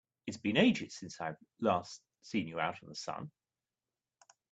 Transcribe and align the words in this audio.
It 0.25 0.33
has 0.33 0.41
been 0.41 0.57
ages 0.57 0.95
since 0.97 1.21
I've 1.21 1.37
last 1.59 2.01
seen 2.23 2.47
you 2.47 2.59
out 2.59 2.81
in 2.81 2.89
the 2.89 2.95
sun! 2.95 3.29